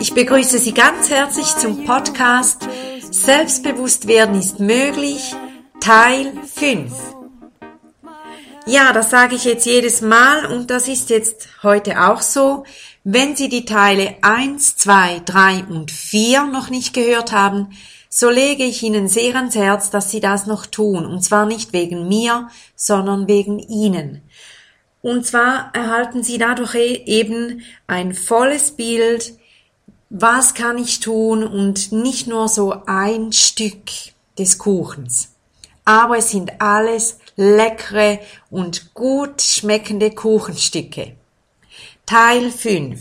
Ich 0.00 0.14
begrüße 0.14 0.58
Sie 0.58 0.72
ganz 0.72 1.10
herzlich 1.10 1.54
zum 1.56 1.84
Podcast 1.84 2.66
Selbstbewusst 3.10 4.06
werden 4.06 4.36
ist 4.36 4.60
möglich, 4.60 5.34
Teil 5.80 6.32
5. 6.46 7.09
Ja, 8.70 8.92
das 8.92 9.10
sage 9.10 9.34
ich 9.34 9.42
jetzt 9.42 9.66
jedes 9.66 10.00
Mal 10.00 10.46
und 10.46 10.70
das 10.70 10.86
ist 10.86 11.10
jetzt 11.10 11.48
heute 11.64 12.04
auch 12.06 12.22
so. 12.22 12.62
Wenn 13.02 13.34
Sie 13.34 13.48
die 13.48 13.64
Teile 13.64 14.14
1, 14.22 14.76
2, 14.76 15.22
3 15.24 15.64
und 15.64 15.90
4 15.90 16.44
noch 16.44 16.70
nicht 16.70 16.94
gehört 16.94 17.32
haben, 17.32 17.70
so 18.08 18.30
lege 18.30 18.62
ich 18.62 18.84
Ihnen 18.84 19.08
sehr 19.08 19.34
ans 19.34 19.56
Herz, 19.56 19.90
dass 19.90 20.12
Sie 20.12 20.20
das 20.20 20.46
noch 20.46 20.66
tun. 20.66 21.04
Und 21.04 21.24
zwar 21.24 21.46
nicht 21.46 21.72
wegen 21.72 22.06
mir, 22.06 22.48
sondern 22.76 23.26
wegen 23.26 23.58
Ihnen. 23.58 24.22
Und 25.02 25.26
zwar 25.26 25.74
erhalten 25.74 26.22
Sie 26.22 26.38
dadurch 26.38 26.76
e- 26.76 27.02
eben 27.06 27.62
ein 27.88 28.14
volles 28.14 28.70
Bild, 28.70 29.34
was 30.10 30.54
kann 30.54 30.78
ich 30.78 31.00
tun 31.00 31.42
und 31.42 31.90
nicht 31.90 32.28
nur 32.28 32.46
so 32.46 32.72
ein 32.86 33.32
Stück 33.32 33.90
des 34.38 34.58
Kuchens. 34.58 35.32
Aber 35.84 36.18
es 36.18 36.30
sind 36.30 36.60
alles 36.60 37.18
leckere 37.40 38.20
und 38.50 38.92
gut 38.92 39.40
schmeckende 39.40 40.10
Kuchenstücke. 40.10 41.16
Teil 42.04 42.50
5. 42.50 43.00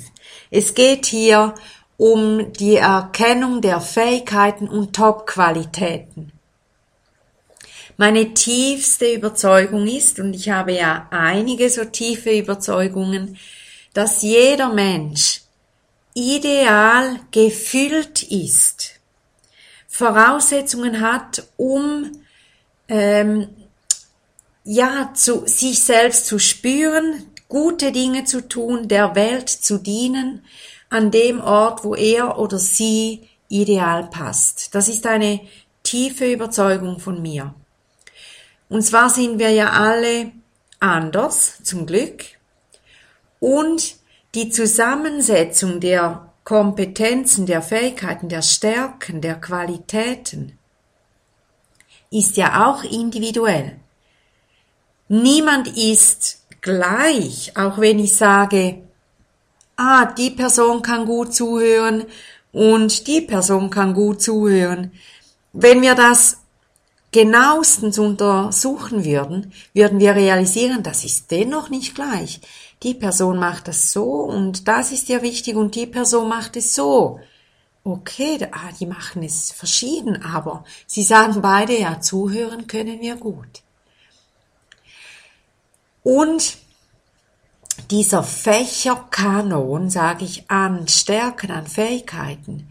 Es 0.50 0.74
geht 0.74 1.06
hier 1.06 1.56
um 1.98 2.54
die 2.54 2.78
Erkennung 2.78 3.62
der 3.62 3.82
Fähigkeiten 3.82 4.70
und 4.70 4.96
Top-Qualitäten. 4.96 6.32
Meine 7.98 8.34
tiefste 8.34 9.12
Überzeugung 9.12 9.86
ist, 9.86 10.22
und 10.22 10.34
ich 10.34 10.50
habe 10.50 10.72
ja 10.72 11.08
einige 11.12 11.70
so 11.70 11.84
tiefe 11.84 12.32
Überzeugungen, 12.32 13.38
dass 13.94 14.22
jeder 14.22 14.72
Mensch 14.72 15.42
ideal 16.14 17.20
gefüllt 17.32 18.24
ist, 18.24 19.02
Voraussetzungen 19.90 21.02
hat, 21.02 21.44
um 21.58 22.10
ähm, 22.88 23.50
ja, 24.72 25.12
zu 25.16 25.48
sich 25.48 25.80
selbst 25.84 26.28
zu 26.28 26.38
spüren, 26.38 27.26
gute 27.48 27.92
Dinge 27.92 28.26
zu 28.26 28.48
tun, 28.48 28.88
der 28.88 29.16
Welt 29.16 29.50
zu 29.50 29.80
dienen, 29.80 30.46
an 30.92 31.10
dem 31.10 31.42
Ort, 31.42 31.84
wo 31.84 31.96
er 31.96 32.38
oder 32.38 32.60
sie 32.60 33.28
ideal 33.48 34.12
passt. 34.12 34.76
Das 34.76 34.88
ist 34.88 35.08
eine 35.08 35.40
tiefe 35.82 36.32
Überzeugung 36.32 37.00
von 37.00 37.20
mir. 37.20 37.56
Und 38.70 38.84
zwar 38.84 39.10
sind 39.10 39.40
wir 39.40 39.50
ja 39.50 39.72
alle 39.72 40.34
anders, 40.80 41.64
zum 41.64 41.88
Glück. 41.88 42.26
Und 43.40 43.96
die 44.36 44.52
Zusammensetzung 44.52 45.80
der 45.80 46.32
Kompetenzen, 46.44 47.48
der 47.48 47.64
Fähigkeiten, 47.64 48.30
der 48.30 48.44
Stärken, 48.44 49.20
der 49.20 49.42
Qualitäten 49.42 50.60
ist 52.12 52.38
ja 52.38 52.68
auch 52.68 52.84
individuell. 52.84 53.80
Niemand 55.12 55.76
ist 55.76 56.44
gleich, 56.62 57.58
auch 57.58 57.80
wenn 57.80 57.98
ich 57.98 58.16
sage, 58.16 58.84
ah, 59.76 60.06
die 60.06 60.30
Person 60.30 60.84
kann 60.84 61.08
gut 61.08 61.34
zuhören 61.34 62.06
und 62.52 63.08
die 63.08 63.22
Person 63.22 63.72
kann 63.72 63.96
gut 63.96 64.22
zuhören. 64.22 64.92
Wenn 65.52 65.82
wir 65.82 65.96
das 65.96 66.42
genauestens 67.12 67.98
untersuchen 67.98 69.04
würden, 69.04 69.52
würden 69.74 70.00
wir 70.00 70.16
realisieren, 70.16 70.84
das 70.84 71.04
ist 71.04 71.32
dennoch 71.32 71.72
nicht 71.72 71.96
gleich. 71.96 72.40
Die 72.84 72.94
Person 72.94 73.40
macht 73.40 73.68
das 73.68 73.92
so 73.92 74.04
und 74.04 74.68
das 74.68 74.92
ist 74.92 75.10
ja 75.10 75.24
wichtig 75.24 75.56
und 75.56 75.74
die 75.74 75.88
Person 75.88 76.30
macht 76.30 76.56
es 76.56 76.76
so. 76.76 77.20
Okay, 77.84 78.38
ah, 78.52 78.70
die 78.80 78.86
machen 78.86 79.24
es 79.24 79.50
verschieden, 79.50 80.22
aber 80.22 80.64
sie 80.86 81.02
sagen 81.02 81.42
beide, 81.42 81.80
ja, 81.80 82.00
zuhören 82.00 82.68
können 82.68 83.02
wir 83.02 83.16
gut. 83.16 83.64
Und 86.04 86.58
dieser 87.92 88.24
Fächerkanon, 88.24 89.90
sage 89.90 90.26
ich, 90.26 90.50
an 90.50 90.88
Stärken, 90.88 91.52
an 91.52 91.68
Fähigkeiten, 91.68 92.70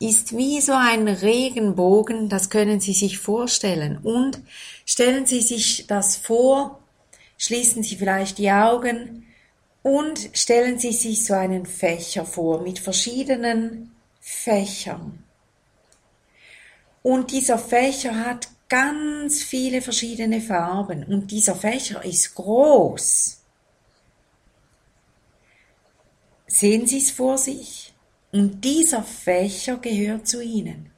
ist 0.00 0.36
wie 0.36 0.60
so 0.60 0.72
ein 0.72 1.08
Regenbogen, 1.08 2.28
das 2.28 2.50
können 2.50 2.80
Sie 2.80 2.92
sich 2.92 3.18
vorstellen. 3.18 3.98
Und 3.98 4.40
stellen 4.86 5.26
Sie 5.26 5.40
sich 5.40 5.86
das 5.86 6.16
vor, 6.16 6.78
schließen 7.36 7.82
Sie 7.82 7.96
vielleicht 7.96 8.38
die 8.38 8.50
Augen 8.50 9.26
und 9.82 10.30
stellen 10.34 10.78
Sie 10.78 10.92
sich 10.92 11.24
so 11.24 11.34
einen 11.34 11.66
Fächer 11.66 12.24
vor 12.24 12.62
mit 12.62 12.78
verschiedenen 12.78 13.92
Fächern. 14.20 15.24
Und 17.02 17.32
dieser 17.32 17.58
Fächer 17.58 18.24
hat 18.24 18.48
ganz 18.68 19.42
viele 19.42 19.80
verschiedene 19.82 20.40
Farben 20.40 21.04
und 21.04 21.30
dieser 21.30 21.54
Fächer 21.54 22.04
ist 22.04 22.34
groß. 22.34 23.38
Sehen 26.46 26.86
Sie 26.86 26.98
es 26.98 27.10
vor 27.10 27.38
sich? 27.38 27.94
Und 28.32 28.62
dieser 28.64 29.02
Fächer 29.02 29.76
gehört 29.76 30.26
zu 30.26 30.42
Ihnen. 30.42 30.90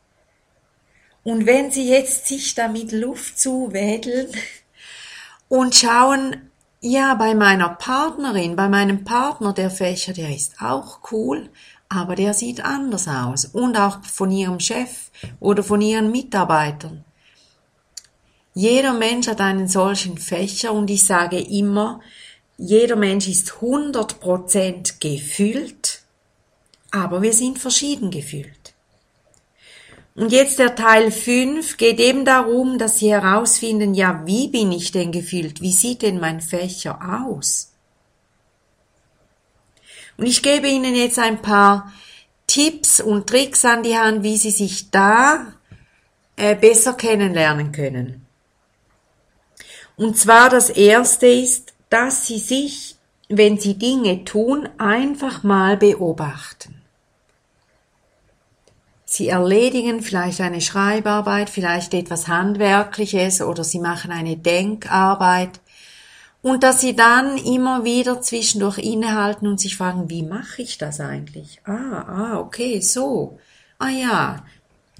Und 1.22 1.46
wenn 1.46 1.70
Sie 1.70 1.88
jetzt 1.88 2.26
sich 2.26 2.54
damit 2.54 2.92
Luft 2.92 3.38
zuwedeln 3.38 4.28
und 5.48 5.74
schauen, 5.74 6.50
ja, 6.80 7.14
bei 7.14 7.34
meiner 7.34 7.68
Partnerin, 7.68 8.56
bei 8.56 8.68
meinem 8.68 9.04
Partner, 9.04 9.52
der 9.52 9.70
Fächer, 9.70 10.12
der 10.14 10.34
ist 10.34 10.60
auch 10.60 11.00
cool, 11.12 11.50
aber 11.88 12.14
der 12.14 12.32
sieht 12.32 12.64
anders 12.64 13.06
aus. 13.06 13.44
Und 13.44 13.76
auch 13.76 14.02
von 14.04 14.30
Ihrem 14.30 14.60
Chef 14.60 15.10
oder 15.40 15.62
von 15.62 15.82
Ihren 15.82 16.10
Mitarbeitern. 16.10 17.04
Jeder 18.60 18.92
Mensch 18.92 19.26
hat 19.26 19.40
einen 19.40 19.68
solchen 19.68 20.18
Fächer 20.18 20.74
und 20.74 20.90
ich 20.90 21.06
sage 21.06 21.40
immer, 21.40 22.00
jeder 22.58 22.94
Mensch 22.94 23.26
ist 23.26 23.52
100% 23.52 25.00
gefüllt, 25.00 26.02
aber 26.90 27.22
wir 27.22 27.32
sind 27.32 27.58
verschieden 27.58 28.10
gefüllt. 28.10 28.74
Und 30.14 30.30
jetzt 30.30 30.58
der 30.58 30.74
Teil 30.74 31.10
5 31.10 31.78
geht 31.78 32.00
eben 32.00 32.26
darum, 32.26 32.76
dass 32.76 32.98
Sie 32.98 33.10
herausfinden, 33.10 33.94
ja, 33.94 34.24
wie 34.26 34.48
bin 34.48 34.72
ich 34.72 34.92
denn 34.92 35.10
gefüllt? 35.10 35.62
Wie 35.62 35.72
sieht 35.72 36.02
denn 36.02 36.20
mein 36.20 36.42
Fächer 36.42 37.24
aus? 37.24 37.72
Und 40.18 40.26
ich 40.26 40.42
gebe 40.42 40.68
Ihnen 40.68 40.94
jetzt 40.94 41.18
ein 41.18 41.40
paar 41.40 41.90
Tipps 42.46 43.00
und 43.00 43.26
Tricks 43.26 43.64
an 43.64 43.82
die 43.82 43.96
Hand, 43.96 44.22
wie 44.22 44.36
Sie 44.36 44.50
sich 44.50 44.90
da 44.90 45.46
äh, 46.36 46.54
besser 46.54 46.92
kennenlernen 46.92 47.72
können. 47.72 48.19
Und 50.00 50.16
zwar 50.16 50.48
das 50.48 50.70
erste 50.70 51.26
ist, 51.26 51.74
dass 51.90 52.26
Sie 52.26 52.38
sich, 52.38 52.96
wenn 53.28 53.60
Sie 53.60 53.74
Dinge 53.74 54.24
tun, 54.24 54.66
einfach 54.78 55.42
mal 55.42 55.76
beobachten. 55.76 56.80
Sie 59.04 59.28
erledigen 59.28 60.00
vielleicht 60.00 60.40
eine 60.40 60.62
Schreibarbeit, 60.62 61.50
vielleicht 61.50 61.92
etwas 61.92 62.28
Handwerkliches 62.28 63.42
oder 63.42 63.62
Sie 63.62 63.78
machen 63.78 64.10
eine 64.10 64.38
Denkarbeit 64.38 65.60
und 66.40 66.62
dass 66.62 66.80
Sie 66.80 66.96
dann 66.96 67.36
immer 67.36 67.84
wieder 67.84 68.22
zwischendurch 68.22 68.78
innehalten 68.78 69.46
und 69.46 69.60
sich 69.60 69.76
fragen, 69.76 70.08
wie 70.08 70.22
mache 70.22 70.62
ich 70.62 70.78
das 70.78 71.00
eigentlich? 71.00 71.60
Ah, 71.66 72.06
ah, 72.08 72.38
okay, 72.38 72.80
so. 72.80 73.38
Ah 73.78 73.90
ja, 73.90 74.44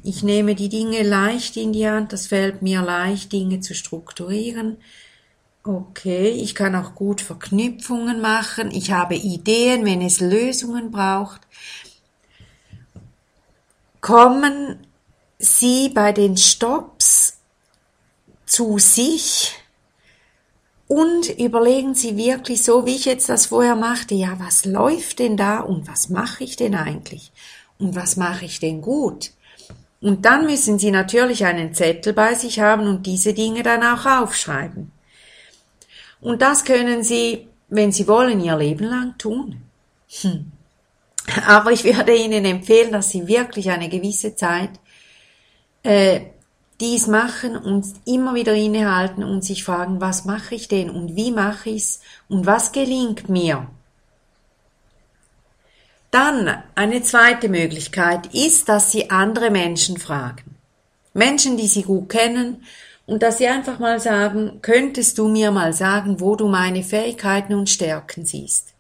ich 0.02 0.23
nehme 0.23 0.55
die 0.55 0.69
Dinge 0.69 1.02
leicht 1.02 1.56
in 1.56 1.73
die 1.73 1.88
Hand, 1.88 2.12
das 2.12 2.26
fällt 2.26 2.62
mir 2.62 2.82
leicht, 2.82 3.32
Dinge 3.32 3.61
zu 3.61 3.75
strukturieren. 3.75 4.79
Okay, 5.62 6.31
ich 6.31 6.55
kann 6.55 6.75
auch 6.75 6.94
gut 6.94 7.20
Verknüpfungen 7.20 8.20
machen. 8.20 8.70
Ich 8.70 8.93
habe 8.93 9.14
Ideen, 9.14 9.85
wenn 9.85 10.00
es 10.00 10.20
Lösungen 10.20 10.91
braucht. 10.91 11.43
Kommen 14.00 14.87
Sie 15.38 15.91
bei 15.91 16.12
den 16.12 16.38
Stops 16.38 17.38
zu 18.47 18.79
sich 18.79 19.52
und 20.87 21.29
überlegen 21.38 21.94
Sie 21.94 22.17
wirklich 22.17 22.64
so, 22.64 22.87
wie 22.87 22.97
ich 22.97 23.05
jetzt 23.05 23.29
das 23.29 23.47
vorher 23.47 23.76
machte, 23.76 24.14
ja, 24.14 24.41
was 24.41 24.64
läuft 24.64 25.19
denn 25.19 25.37
da 25.37 25.61
und 25.61 25.87
was 25.87 26.08
mache 26.08 26.43
ich 26.43 26.56
denn 26.56 26.75
eigentlich 26.75 27.32
und 27.79 27.94
was 27.94 28.17
mache 28.17 28.47
ich 28.47 28.61
denn 28.61 28.81
gut? 28.81 29.32
Und 30.00 30.25
dann 30.25 30.47
müssen 30.47 30.79
Sie 30.79 30.91
natürlich 30.91 31.44
einen 31.44 31.75
Zettel 31.75 32.12
bei 32.12 32.35
sich 32.35 32.61
haben 32.61 32.87
und 32.87 33.06
diese 33.06 33.35
Dinge 33.35 33.62
dann 33.62 33.82
auch 33.82 34.06
aufschreiben. 34.06 34.93
Und 36.20 36.43
das 36.43 36.64
können 36.64 37.02
Sie, 37.02 37.49
wenn 37.69 37.93
Sie 37.93 38.08
wollen, 38.08 38.41
Ihr 38.41 38.56
Leben 38.56 38.85
lang 38.85 39.19
tun. 39.19 39.62
Hm. 40.23 40.52
Aber 41.47 41.70
ich 41.70 41.85
würde 41.85 42.14
Ihnen 42.14 42.44
empfehlen, 42.44 42.93
dass 42.93 43.11
Sie 43.11 43.29
wirklich 43.29 43.70
eine 43.70 43.88
gewisse 43.88 44.35
Zeit 44.35 44.70
äh, 45.82 46.20
dies 46.81 47.06
machen 47.06 47.56
und 47.56 47.85
immer 48.06 48.35
wieder 48.35 48.55
innehalten 48.55 49.23
und 49.23 49.44
sich 49.44 49.64
fragen, 49.64 50.00
was 50.00 50.25
mache 50.25 50.55
ich 50.55 50.67
denn 50.67 50.88
und 50.88 51.14
wie 51.14 51.31
mache 51.31 51.70
ich's 51.70 52.00
und 52.29 52.47
was 52.47 52.73
gelingt 52.73 53.29
mir? 53.29 53.69
Dann 56.11 56.62
eine 56.75 57.03
zweite 57.03 57.49
Möglichkeit 57.49 58.35
ist, 58.35 58.69
dass 58.69 58.91
Sie 58.91 59.11
andere 59.11 59.51
Menschen 59.51 59.97
fragen. 59.97 60.57
Menschen, 61.15 61.57
die 61.57 61.69
Sie 61.69 61.83
gut 61.83 62.09
kennen 62.09 62.65
und 63.07 63.23
dass 63.23 63.39
Sie 63.39 63.47
einfach 63.47 63.79
mal 63.79 64.01
sagen, 64.01 64.59
könntest 64.61 65.19
du 65.19 65.29
mir 65.29 65.53
mal 65.53 65.73
sagen, 65.73 66.21
wo 66.21 66.35
du 66.35 66.49
meine 66.49 66.83
Fähigkeiten 66.83 67.55
und 67.55 67.71
Stärken 67.71 68.27
siehst? 68.27 68.75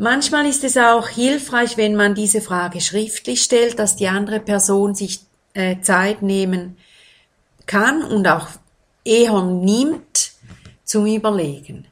Manchmal 0.00 0.46
ist 0.46 0.62
es 0.62 0.76
auch 0.76 1.08
hilfreich, 1.08 1.76
wenn 1.76 1.96
man 1.96 2.14
diese 2.14 2.40
Frage 2.40 2.80
schriftlich 2.80 3.42
stellt, 3.42 3.80
dass 3.80 3.96
die 3.96 4.06
andere 4.06 4.38
Person 4.38 4.94
sich 4.94 5.22
äh, 5.54 5.80
Zeit 5.80 6.22
nehmen 6.22 6.76
kann 7.66 8.04
und 8.04 8.28
auch 8.28 8.46
eher 9.04 9.42
nimmt 9.42 10.32
zum 10.84 11.06
Überlegen. 11.06 11.87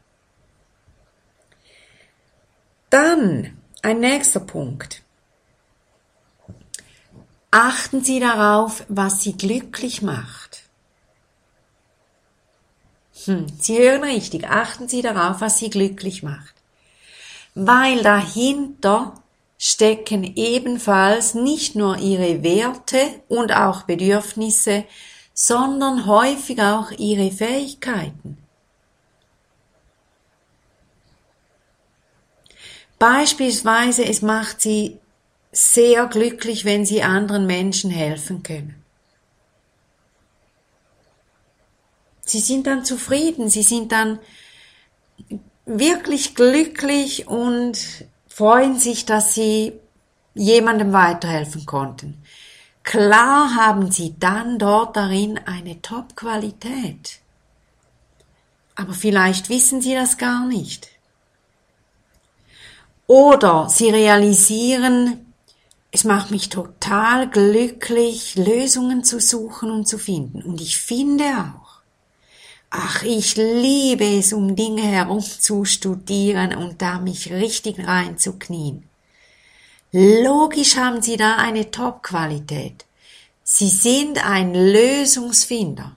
Dann 2.96 3.58
ein 3.82 4.00
nächster 4.00 4.40
Punkt. 4.40 5.02
Achten 7.50 8.02
Sie 8.02 8.20
darauf, 8.20 8.87
was 8.88 9.20
Sie 9.20 9.37
glücklich 9.37 10.00
macht. 10.00 10.62
Hm, 13.26 13.48
Sie 13.60 13.76
hören 13.76 14.02
richtig, 14.02 14.48
achten 14.48 14.88
Sie 14.88 15.02
darauf, 15.02 15.43
was 15.43 15.58
Sie 15.58 15.69
glücklich 15.69 16.22
macht. 16.22 16.54
Weil 17.54 18.02
dahinter 18.02 19.12
stecken 19.58 20.25
ebenfalls 20.34 21.34
nicht 21.34 21.76
nur 21.76 21.99
Ihre 21.99 22.42
Werte 22.42 23.20
und 23.28 23.52
auch 23.52 23.82
Bedürfnisse, 23.82 24.84
sondern 25.34 26.06
häufig 26.06 26.62
auch 26.62 26.92
Ihre 26.92 27.31
Fähigkeiten. 27.31 28.38
Beispielsweise, 32.98 34.04
es 34.04 34.22
macht 34.22 34.60
sie 34.60 34.98
sehr 35.52 36.06
glücklich, 36.06 36.64
wenn 36.64 36.84
sie 36.84 37.02
anderen 37.02 37.46
Menschen 37.46 37.90
helfen 37.90 38.43
können. 38.43 38.82
Sie 42.22 42.40
sind 42.40 42.66
dann 42.66 42.84
zufrieden, 42.84 43.48
sie 43.48 43.62
sind 43.62 43.93
dann 43.93 44.19
wirklich 45.64 46.34
glücklich 46.34 47.28
und 47.28 47.78
freuen 48.28 48.78
sich, 48.78 49.06
dass 49.06 49.34
sie 49.34 49.72
jemandem 50.34 50.92
weiterhelfen 50.92 51.66
konnten. 51.66 52.22
Klar 52.82 53.54
haben 53.56 53.90
sie 53.90 54.14
dann 54.19 54.58
dort 54.58 54.96
darin 54.96 55.38
eine 55.44 55.81
Top-Qualität. 55.82 57.20
Aber 58.75 58.92
vielleicht 58.92 59.49
wissen 59.49 59.81
sie 59.81 59.94
das 59.94 60.19
gar 60.19 60.46
nicht. 60.46 60.90
Oder 63.06 63.68
sie 63.68 63.90
realisieren, 63.90 65.26
es 65.92 66.04
macht 66.04 66.30
mich 66.30 66.48
total 66.48 67.28
glücklich, 67.28 68.34
Lösungen 68.34 69.04
zu 69.04 69.20
suchen 69.20 69.70
und 69.70 69.86
zu 69.86 69.98
finden. 69.98 70.42
Und 70.42 70.60
ich 70.60 70.76
finde 70.78 71.24
auch, 71.24 71.80
ach, 72.70 73.02
ich 73.04 73.36
liebe 73.36 74.04
es, 74.04 74.32
um 74.32 74.56
Dinge 74.56 74.82
herumzustudieren 74.82 76.54
und 76.56 76.82
da 76.82 76.98
mich 76.98 77.32
richtig 77.32 77.86
reinzuknien. 77.86 78.88
Logisch 79.92 80.76
haben 80.76 81.00
sie 81.00 81.16
da 81.16 81.36
eine 81.36 81.70
Top-Qualität. 81.70 82.84
Sie 83.44 83.70
sind 83.70 84.26
ein 84.26 84.54
Lösungsfinder. 84.54 85.94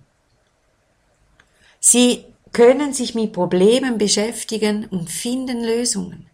Sie 1.80 2.24
können 2.54 2.94
sich 2.94 3.16
mit 3.16 3.34
Problemen 3.34 3.98
beschäftigen 3.98 4.86
und 4.86 5.10
finden 5.10 5.64
Lösungen. 5.64 6.29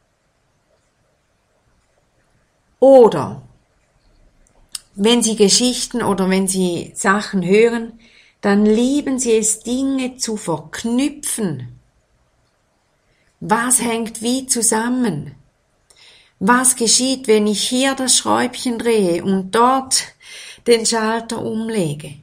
Oder 2.80 3.42
wenn 4.95 5.24
Sie 5.24 5.36
Geschichten 5.36 6.01
oder 6.01 6.30
wenn 6.30 6.48
Sie 6.48 6.92
Sachen 6.95 7.45
hören, 7.45 8.00
dann 8.42 8.66
lieben 8.66 9.19
Sie 9.19 9.36
es, 9.36 9.60
Dinge 9.60 10.18
zu 10.18 10.38
verknüpfen. 10.38 11.80
Was 13.39 13.81
hängt 13.81 14.22
wie 14.22 14.48
zusammen? 14.48 15.36
Was 16.39 16.75
geschieht, 16.75 17.27
wenn 17.27 17.48
ich 17.48 17.68
hier 17.68 17.95
das 17.95 18.18
Schräubchen 18.18 18.77
drehe 18.77 19.24
und 19.24 19.51
dort 19.51 20.04
den 20.68 20.86
Schalter 20.86 21.42
umlege? 21.42 22.16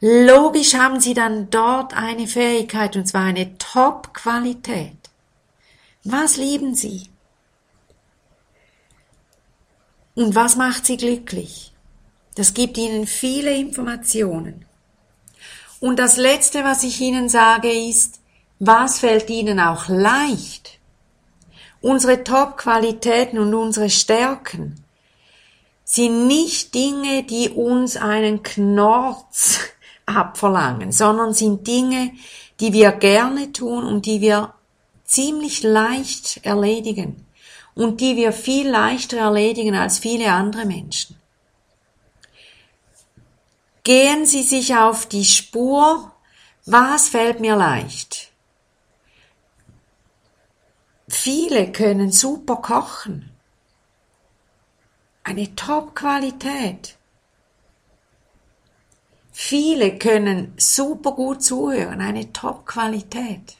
Logisch 0.00 0.74
haben 0.74 1.00
Sie 1.00 1.14
dann 1.14 1.50
dort 1.50 1.94
eine 1.94 2.26
Fähigkeit 2.26 2.96
und 2.96 3.06
zwar 3.06 3.24
eine 3.24 3.58
Top-Qualität. 3.58 4.96
Was 6.04 6.38
lieben 6.38 6.74
Sie? 6.74 7.08
Und 10.20 10.34
was 10.34 10.56
macht 10.56 10.84
sie 10.84 10.98
glücklich? 10.98 11.72
Das 12.34 12.52
gibt 12.52 12.76
ihnen 12.76 13.06
viele 13.06 13.54
Informationen. 13.54 14.66
Und 15.80 15.98
das 15.98 16.18
Letzte, 16.18 16.62
was 16.62 16.82
ich 16.82 17.00
Ihnen 17.00 17.30
sage, 17.30 17.72
ist, 17.72 18.20
was 18.58 18.98
fällt 18.98 19.30
Ihnen 19.30 19.58
auch 19.58 19.88
leicht? 19.88 20.78
Unsere 21.80 22.22
Top-Qualitäten 22.22 23.38
und 23.38 23.54
unsere 23.54 23.88
Stärken 23.88 24.84
sind 25.84 26.26
nicht 26.26 26.74
Dinge, 26.74 27.22
die 27.22 27.48
uns 27.48 27.96
einen 27.96 28.42
Knorz 28.42 29.58
abverlangen, 30.04 30.92
sondern 30.92 31.32
sind 31.32 31.66
Dinge, 31.66 32.12
die 32.60 32.74
wir 32.74 32.92
gerne 32.92 33.52
tun 33.52 33.86
und 33.86 34.04
die 34.04 34.20
wir 34.20 34.52
ziemlich 35.06 35.62
leicht 35.62 36.44
erledigen 36.44 37.24
und 37.74 38.00
die 38.00 38.16
wir 38.16 38.32
viel 38.32 38.68
leichter 38.68 39.18
erledigen 39.18 39.74
als 39.74 39.98
viele 39.98 40.32
andere 40.32 40.64
Menschen. 40.64 41.16
Gehen 43.82 44.26
Sie 44.26 44.42
sich 44.42 44.76
auf 44.76 45.06
die 45.06 45.24
Spur, 45.24 46.12
was 46.66 47.08
fällt 47.08 47.40
mir 47.40 47.56
leicht? 47.56 48.30
Viele 51.08 51.72
können 51.72 52.12
super 52.12 52.56
kochen. 52.56 53.30
Eine 55.24 55.54
Top-Qualität. 55.56 56.96
Viele 59.32 59.98
können 59.98 60.54
super 60.56 61.12
gut 61.12 61.42
zuhören, 61.42 62.00
eine 62.00 62.32
Top-Qualität. 62.32 63.56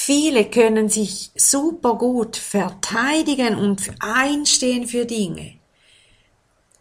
Viele 0.00 0.44
können 0.44 0.88
sich 0.88 1.32
super 1.34 1.96
gut 1.96 2.36
verteidigen 2.36 3.56
und 3.56 3.90
einstehen 3.98 4.86
für 4.86 5.04
Dinge. 5.04 5.58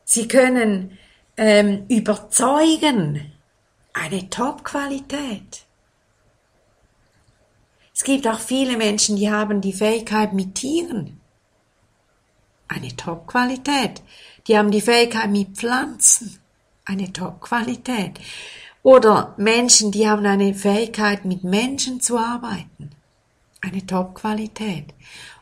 Sie 0.05 0.27
können 0.27 0.97
ähm, 1.35 1.85
überzeugen. 1.89 3.33
Eine 3.91 4.29
Top-Qualität. 4.29 5.65
Es 7.93 8.03
gibt 8.03 8.27
auch 8.27 8.39
viele 8.39 8.77
Menschen, 8.77 9.15
die 9.15 9.31
haben 9.31 9.61
die 9.61 9.73
Fähigkeit 9.73 10.33
mit 10.33 10.53
Tieren. 10.55 11.19
Eine 12.67 12.95
Top-Qualität. 12.95 14.03
Die 14.47 14.57
haben 14.57 14.69
die 14.69 14.81
Fähigkeit 14.81 15.31
mit 15.31 15.57
Pflanzen. 15.57 16.39
Eine 16.85 17.11
Top-Qualität. 17.11 18.19
Oder 18.83 19.33
Menschen, 19.37 19.91
die 19.91 20.07
haben 20.07 20.25
eine 20.25 20.53
Fähigkeit 20.53 21.25
mit 21.25 21.43
Menschen 21.43 21.99
zu 21.99 22.17
arbeiten 22.17 22.91
eine 23.61 23.85
Top-Qualität. 23.85 24.93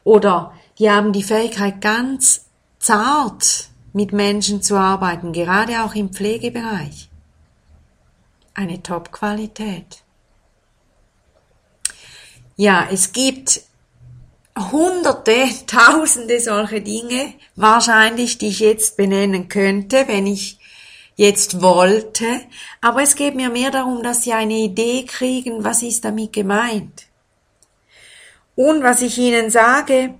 Oder 0.03 0.53
die 0.79 0.89
haben 0.89 1.13
die 1.13 1.24
Fähigkeit, 1.24 1.81
ganz 1.81 2.45
zart 2.79 3.69
mit 3.93 4.12
Menschen 4.12 4.62
zu 4.62 4.75
arbeiten, 4.75 5.34
gerade 5.34 5.84
auch 5.84 5.95
im 5.95 6.10
Pflegebereich. 6.10 7.10
eine 8.57 8.81
Top-Qualität. 8.81 10.03
Ja, 12.55 12.88
es 12.89 13.12
gibt 13.12 13.62
hunderte, 14.57 15.45
tausende 15.67 16.39
solche 16.39 16.81
Dinge, 16.81 17.34
wahrscheinlich, 17.55 18.38
die 18.38 18.48
ich 18.48 18.60
jetzt 18.60 18.95
benennen 18.95 19.50
könnte, 19.50 20.07
wenn 20.07 20.25
ich 20.25 20.57
jetzt 21.17 21.62
wollte, 21.62 22.25
aber 22.81 23.01
es 23.01 23.15
geht 23.15 23.36
mir 23.36 23.50
mehr 23.50 23.72
darum, 23.72 24.03
dass 24.03 24.24
Sie 24.24 24.34
eine 24.34 24.53
Idee 24.53 25.05
kriegen, 25.05 25.63
was 25.63 25.81
ist 25.81 26.05
damit 26.05 26.34
gemeint. 26.34 27.07
Und 28.55 28.83
was 28.83 29.01
ich 29.01 29.17
Ihnen 29.17 29.50
sage, 29.50 30.15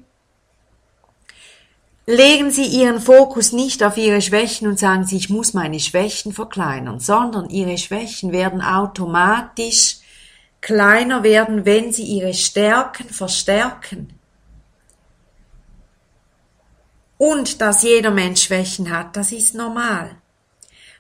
legen 2.05 2.51
Sie 2.51 2.65
Ihren 2.65 2.99
Fokus 2.99 3.51
nicht 3.51 3.83
auf 3.83 3.97
Ihre 3.97 4.21
Schwächen 4.21 4.67
und 4.67 4.77
sagen 4.77 5.05
Sie, 5.05 5.17
ich 5.17 5.29
muss 5.29 5.53
meine 5.53 5.79
Schwächen 5.79 6.33
verkleinern, 6.33 6.99
sondern 6.99 7.49
Ihre 7.49 7.77
Schwächen 7.77 8.31
werden 8.31 8.61
automatisch 8.61 9.97
kleiner 10.61 11.23
werden, 11.23 11.65
wenn 11.65 11.93
Sie 11.93 12.03
Ihre 12.03 12.33
Stärken 12.33 13.09
verstärken. 13.09 14.19
Und 17.17 17.61
dass 17.61 17.83
jeder 17.83 18.11
Mensch 18.11 18.43
Schwächen 18.43 18.91
hat, 18.91 19.15
das 19.15 19.31
ist 19.31 19.55
normal. 19.55 20.17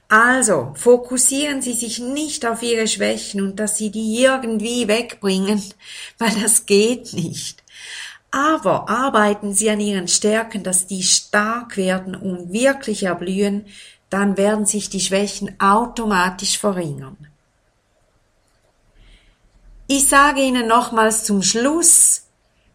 Also 0.07 0.71
fokussieren 0.75 1.61
Sie 1.61 1.73
sich 1.73 1.99
nicht 1.99 2.45
auf 2.45 2.61
Ihre 2.61 2.87
Schwächen 2.87 3.41
und 3.41 3.59
dass 3.59 3.77
Sie 3.77 3.89
die 3.89 4.21
irgendwie 4.21 4.87
wegbringen, 4.87 5.61
weil 6.17 6.31
das 6.41 6.65
geht 6.65 7.13
nicht. 7.13 7.63
Aber 8.31 8.89
arbeiten 8.89 9.53
Sie 9.53 9.69
an 9.69 9.79
Ihren 9.79 10.07
Stärken, 10.07 10.63
dass 10.63 10.87
die 10.87 11.03
stark 11.03 11.77
werden 11.77 12.15
und 12.15 12.51
wirklich 12.51 13.03
erblühen, 13.03 13.65
dann 14.09 14.37
werden 14.37 14.65
sich 14.65 14.89
die 14.89 14.99
Schwächen 14.99 15.59
automatisch 15.59 16.57
verringern. 16.57 17.17
Ich 19.87 20.07
sage 20.07 20.41
Ihnen 20.41 20.67
nochmals 20.67 21.23
zum 21.23 21.41
Schluss, 21.43 22.23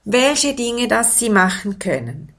welche 0.05 0.55
Dinge 0.55 0.89
das 0.89 1.19
Sie 1.19 1.29
machen 1.31 1.79
können. 1.79 2.33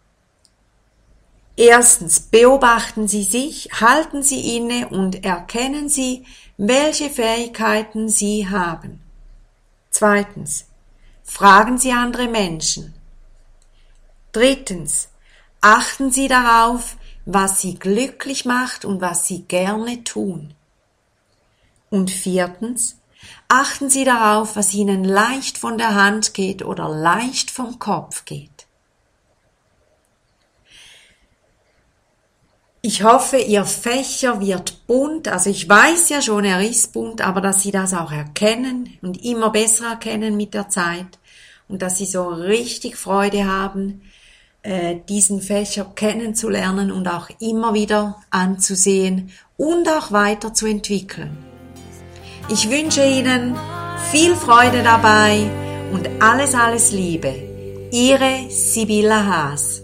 Erstens 1.57 2.19
beobachten 2.19 3.07
Sie 3.07 3.23
sich, 3.23 3.69
halten 3.79 4.23
Sie 4.23 4.57
inne 4.57 4.87
und 4.87 5.23
erkennen 5.23 5.89
Sie, 5.89 6.25
welche 6.57 7.09
Fähigkeiten 7.09 8.09
Sie 8.09 8.47
haben. 8.49 9.01
Zweitens 9.89 10.65
fragen 11.23 11.77
Sie 11.77 11.91
andere 11.91 12.27
Menschen. 12.27 12.93
Drittens 14.31 15.09
achten 15.59 16.11
Sie 16.11 16.27
darauf, 16.27 16.95
was 17.25 17.61
Sie 17.61 17.75
glücklich 17.75 18.45
macht 18.45 18.85
und 18.85 19.01
was 19.01 19.27
Sie 19.27 19.43
gerne 19.43 20.03
tun. 20.03 20.53
Und 21.89 22.09
viertens 22.09 22.97
achten 23.47 23.89
Sie 23.89 24.05
darauf, 24.05 24.55
was 24.55 24.73
Ihnen 24.73 25.03
leicht 25.03 25.57
von 25.57 25.77
der 25.77 25.95
Hand 25.95 26.33
geht 26.33 26.63
oder 26.63 26.89
leicht 26.89 27.51
vom 27.51 27.79
Kopf 27.79 28.25
geht. 28.25 28.50
Ich 32.83 33.03
hoffe, 33.03 33.37
Ihr 33.37 33.63
Fächer 33.65 34.41
wird 34.41 34.87
bunt. 34.87 35.27
Also 35.27 35.51
ich 35.51 35.69
weiß 35.69 36.09
ja 36.09 36.21
schon, 36.21 36.45
er 36.45 36.67
ist 36.67 36.93
bunt, 36.93 37.21
aber 37.21 37.39
dass 37.39 37.61
Sie 37.61 37.71
das 37.71 37.93
auch 37.93 38.11
erkennen 38.11 38.97
und 39.03 39.23
immer 39.23 39.51
besser 39.51 39.89
erkennen 39.89 40.35
mit 40.35 40.55
der 40.55 40.67
Zeit 40.69 41.19
und 41.67 41.83
dass 41.83 41.99
Sie 41.99 42.05
so 42.05 42.27
richtig 42.27 42.97
Freude 42.97 43.45
haben, 43.45 44.01
äh, 44.63 44.95
diesen 45.07 45.41
Fächer 45.41 45.91
kennenzulernen 45.95 46.91
und 46.91 47.07
auch 47.07 47.29
immer 47.39 47.75
wieder 47.75 48.19
anzusehen 48.31 49.31
und 49.57 49.87
auch 49.87 50.11
weiterzuentwickeln. 50.11 51.37
Ich 52.49 52.69
wünsche 52.69 53.05
Ihnen 53.05 53.55
viel 54.09 54.35
Freude 54.35 54.81
dabei 54.81 55.49
und 55.91 56.09
alles, 56.19 56.55
alles 56.55 56.91
Liebe. 56.91 57.33
Ihre 57.91 58.49
Sibylla 58.49 59.25
Haas. 59.25 59.83